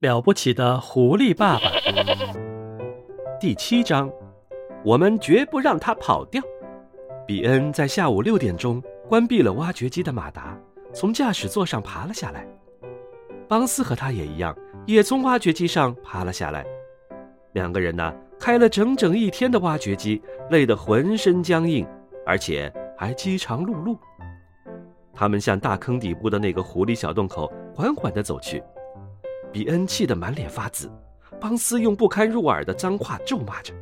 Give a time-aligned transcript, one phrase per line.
[0.00, 1.70] 了不起的狐狸爸爸
[3.40, 4.12] 第七章，
[4.84, 6.42] 我们绝不让他跑掉。
[7.26, 10.54] 比恩在下午六点钟关闭了挖掘机的马达，
[10.92, 12.46] 从驾驶座上爬了下来。
[13.48, 14.54] 邦斯和他也一样，
[14.84, 16.62] 也从挖掘机上爬了下来。
[17.54, 20.20] 两个人呢，开了整整一天的挖掘机，
[20.50, 21.86] 累得浑身僵硬，
[22.26, 23.96] 而且还饥肠辘辘。
[25.14, 28.62] 他们向大坑底部的那个狐狸小洞口缓缓地走去。
[29.56, 30.86] 比恩气得满脸发紫，
[31.40, 33.72] 邦斯用不堪入耳的脏话咒骂着，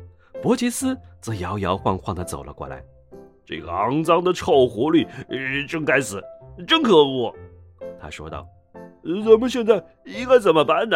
[0.41, 2.81] 伯吉斯则摇摇晃晃地走了过来。
[3.45, 5.05] 这个肮脏的臭狐狸，
[5.67, 6.23] 真该死，
[6.65, 7.35] 真可恶！
[7.99, 8.47] 他说道。
[9.03, 10.95] 咱们现在应该怎么办呢？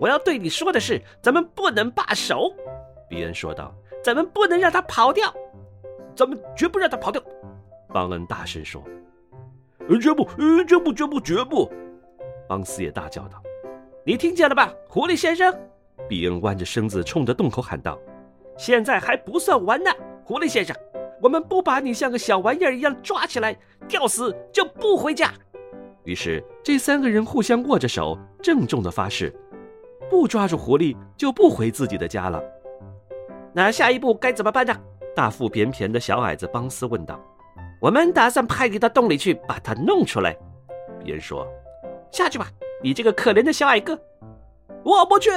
[0.00, 2.50] 我要对你说的是，咱们不能罢手。
[3.06, 3.70] 比恩说道。
[4.02, 5.30] 咱们不能让他跑掉，
[6.16, 7.22] 咱们绝不让他跑掉。
[7.88, 8.82] 邦恩大声说。
[10.00, 10.24] 绝不，
[10.66, 11.70] 绝不，绝不，绝不！
[12.52, 13.42] 邦斯也大叫道
[14.04, 15.58] ：“你听见了吧，狐狸先生？”
[16.06, 17.98] 比恩弯着身子冲着洞口喊道
[18.58, 19.90] ：“现在还不算完呢，
[20.22, 20.76] 狐狸先生，
[21.22, 23.56] 我们不把你像个小玩意儿一样抓起来
[23.88, 25.32] 吊死，就不回家。”
[26.04, 29.34] 于是这三个人互相握着手，郑重的发誓：
[30.10, 32.38] 不抓住狐狸就不回自己的家了。
[33.54, 34.78] 那下一步该怎么办呢？
[35.16, 37.18] 大腹便便的小矮子邦斯问道。
[37.80, 40.36] “我们打算派你到洞里去，把它弄出来。”
[41.02, 41.50] 比恩说。
[42.12, 42.46] 下去吧，
[42.82, 43.98] 你这个可怜的小矮个！
[44.84, 45.30] 我不去！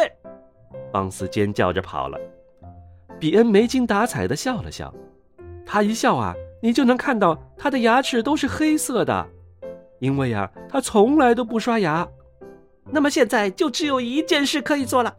[0.91, 2.19] 邦斯尖叫着跑了。
[3.17, 4.93] 比恩没精打采的笑了笑，
[5.65, 9.25] 他一笑啊，你就能看到他的牙齿都是黑色的，
[9.99, 12.05] 因为呀，他从来都不刷牙。
[12.91, 15.15] 那么现在就只有一件事可以做了，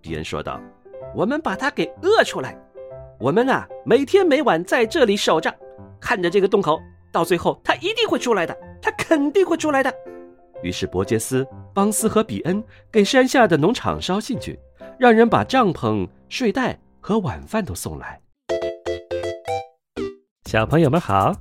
[0.00, 0.60] 比恩说道
[1.14, 2.58] ：“我们把他给饿出来。
[3.20, 5.54] 我们啊，每天每晚在这里守着，
[6.00, 6.80] 看着这个洞口，
[7.12, 9.94] 到最后他一定会出来的，他肯定会出来的。”
[10.62, 14.58] 于是，伯杰斯、邦斯和比恩给山下的农场捎信去，
[14.98, 18.20] 让人把帐篷、睡袋和晚饭都送来。
[20.48, 21.34] 小朋友们好，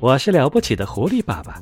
[0.00, 1.60] 我是了不起的狐狸爸爸。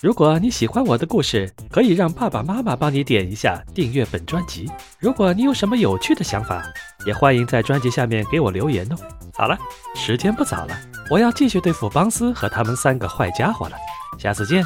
[0.00, 4.68] 如果你喜欢我的故事，可以让爸爸妈妈帮你点一下订阅本专辑。
[4.98, 6.62] 如果你有什么有趣的想法，
[7.06, 8.96] 也欢迎在专辑下面给我留言哦。
[9.34, 9.56] 好了，
[9.94, 10.76] 时间不早了，
[11.08, 13.76] 我要继续对付邦斯和他们三个坏家伙了。
[14.18, 14.64] 下次见。